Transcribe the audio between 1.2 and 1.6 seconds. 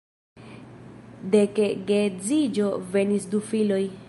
De